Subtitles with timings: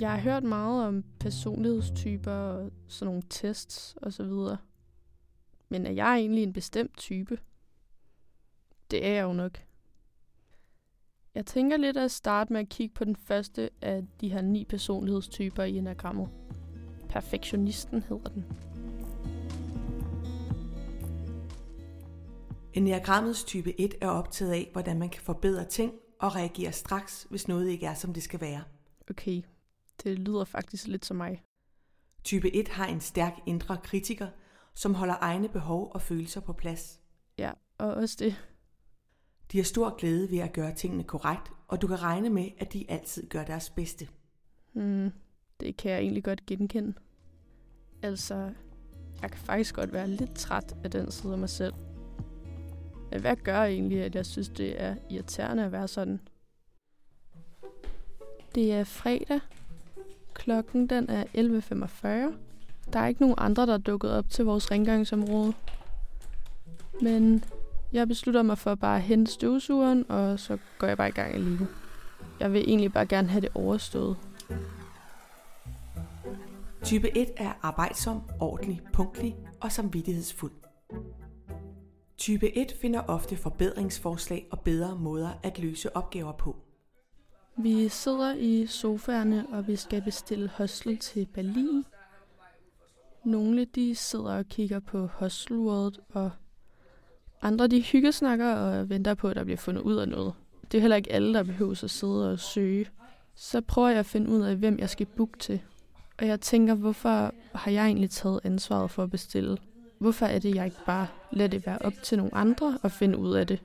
[0.00, 4.56] Jeg har hørt meget om personlighedstyper og sådan nogle tests og så videre.
[5.68, 7.38] Men er jeg egentlig en bestemt type?
[8.90, 9.58] Det er jeg jo nok.
[11.34, 14.64] Jeg tænker lidt at starte med at kigge på den første af de her ni
[14.64, 16.28] personlighedstyper i enagrammet.
[17.08, 18.44] Perfektionisten hedder den.
[22.72, 27.48] Enneagrammets type 1 er optaget af, hvordan man kan forbedre ting og reagere straks, hvis
[27.48, 28.62] noget ikke er, som det skal være.
[29.10, 29.42] Okay,
[30.02, 31.42] det lyder faktisk lidt som mig.
[32.24, 34.28] Type 1 har en stærk indre kritiker,
[34.74, 37.00] som holder egne behov og følelser på plads.
[37.38, 38.36] Ja, og også det.
[39.52, 42.72] De har stor glæde ved at gøre tingene korrekt, og du kan regne med, at
[42.72, 44.08] de altid gør deres bedste.
[44.72, 45.12] Hmm,
[45.60, 46.94] det kan jeg egentlig godt genkende.
[48.02, 48.52] Altså,
[49.22, 51.74] jeg kan faktisk godt være lidt træt af den side af mig selv.
[53.10, 56.20] Men hvad gør egentlig, at jeg synes, det er irriterende at være sådan?
[58.54, 59.40] Det er fredag.
[60.44, 62.34] Klokken den er 11.45.
[62.92, 65.52] Der er ikke nogen andre, der er dukket op til vores rengøringsområde.
[67.00, 67.44] Men
[67.92, 71.34] jeg beslutter mig for bare at hente støvsugeren, og så går jeg bare i gang
[71.34, 71.66] alligevel.
[72.40, 74.16] Jeg vil egentlig bare gerne have det overstået.
[76.82, 80.52] Type 1 er arbejdsom, ordentlig, punktlig og samvittighedsfuld.
[82.18, 86.56] Type 1 finder ofte forbedringsforslag og bedre måder at løse opgaver på.
[87.56, 91.84] Vi sidder i sofaerne, og vi skal bestille hostel til Berlin.
[93.24, 96.30] Nogle de sidder og kigger på hostelordet, og
[97.42, 100.34] andre de hyggesnakker og venter på, at der bliver fundet ud af noget.
[100.72, 102.86] Det er heller ikke alle, der behøver at sidde og søge.
[103.34, 105.60] Så prøver jeg at finde ud af, hvem jeg skal booke til.
[106.18, 109.58] Og jeg tænker, hvorfor har jeg egentlig taget ansvaret for at bestille?
[109.98, 113.18] Hvorfor er det, jeg ikke bare lader det være op til nogle andre at finde
[113.18, 113.62] ud af det?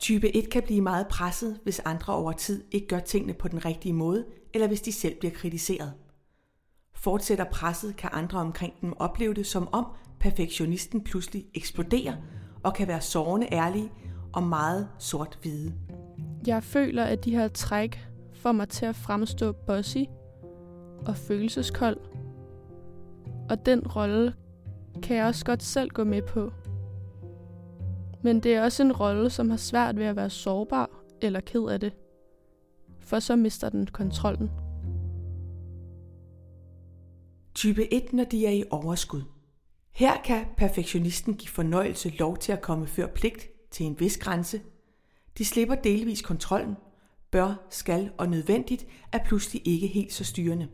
[0.00, 3.64] Type 1 kan blive meget presset, hvis andre over tid ikke gør tingene på den
[3.64, 5.92] rigtige måde, eller hvis de selv bliver kritiseret.
[6.94, 9.86] Fortsætter presset, kan andre omkring dem opleve det som om
[10.20, 12.14] perfektionisten pludselig eksploderer
[12.62, 13.92] og kan være sårende ærlige
[14.32, 15.74] og meget sort-hvide.
[16.46, 18.00] Jeg føler, at de her træk
[18.34, 20.04] får mig til at fremstå bossy
[21.06, 21.98] og følelseskold.
[23.50, 24.34] Og den rolle
[25.02, 26.52] kan jeg også godt selv gå med på.
[28.26, 30.90] Men det er også en rolle, som har svært ved at være sårbar
[31.22, 31.92] eller ked af det.
[33.00, 34.50] For så mister den kontrollen.
[37.54, 39.22] Type 1, når de er i overskud.
[39.94, 44.60] Her kan perfektionisten give fornøjelse lov til at komme før pligt til en vis grænse.
[45.38, 46.76] De slipper delvis kontrollen.
[47.30, 50.68] Bør, skal og nødvendigt er pludselig ikke helt så styrende.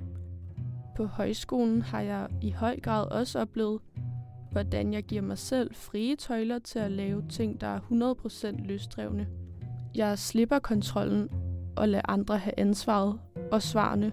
[0.96, 3.80] På højskolen har jeg i høj grad også oplevet,
[4.52, 7.80] hvordan jeg giver mig selv frie tøjler til at lave ting, der er
[8.60, 9.26] 100% løsdrevne.
[9.94, 11.28] Jeg slipper kontrollen
[11.76, 13.18] og lader andre have ansvaret
[13.52, 14.12] og svarene,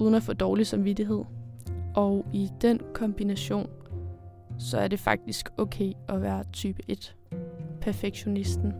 [0.00, 1.24] uden at få dårlig samvittighed.
[1.94, 3.70] Og i den kombination,
[4.58, 7.16] så er det faktisk okay at være type 1.
[7.80, 8.72] Perfektionisten.